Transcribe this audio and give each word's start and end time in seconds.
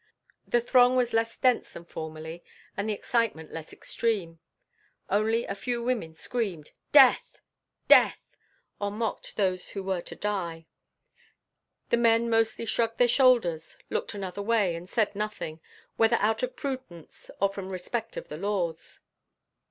The 0.47 0.61
throng 0.61 0.95
was 0.95 1.13
less 1.13 1.37
dense 1.37 1.73
than 1.73 1.85
formerly, 1.85 2.43
and 2.75 2.89
the 2.89 2.93
excitement 2.93 3.51
less 3.51 3.71
extreme. 3.71 4.39
Only 5.11 5.45
a 5.45 5.53
few 5.53 5.83
women 5.83 6.15
screamed, 6.15 6.71
"Death! 6.91 7.39
death!" 7.87 8.35
or 8.79 8.89
mocked 8.89 9.37
those 9.37 9.69
who 9.69 9.83
were 9.83 10.01
to 10.01 10.15
die. 10.15 10.65
The 11.89 11.97
men 11.97 12.31
mostly 12.31 12.65
shrugged 12.65 12.97
their 12.97 13.07
shoulders, 13.07 13.77
looked 13.91 14.15
another 14.15 14.41
way, 14.41 14.73
and 14.73 14.89
said 14.89 15.15
nothing, 15.15 15.61
whether 15.97 16.15
out 16.19 16.41
of 16.41 16.55
prudence 16.55 17.29
or 17.39 17.49
from 17.49 17.69
respect 17.69 18.17
of 18.17 18.27
the 18.27 18.37
laws. 18.37 19.01